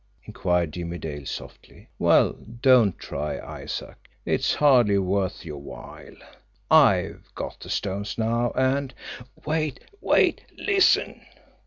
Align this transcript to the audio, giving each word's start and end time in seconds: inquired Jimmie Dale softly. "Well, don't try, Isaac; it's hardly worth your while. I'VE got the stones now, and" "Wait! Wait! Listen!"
inquired 0.23 0.71
Jimmie 0.73 0.97
Dale 0.97 1.27
softly. 1.27 1.87
"Well, 1.99 2.33
don't 2.33 2.97
try, 2.97 3.39
Isaac; 3.39 4.09
it's 4.25 4.55
hardly 4.55 4.97
worth 4.97 5.45
your 5.45 5.59
while. 5.59 6.15
I'VE 6.71 7.31
got 7.35 7.59
the 7.59 7.69
stones 7.69 8.17
now, 8.17 8.49
and" 8.55 8.95
"Wait! 9.45 9.79
Wait! 10.01 10.41
Listen!" 10.57 11.21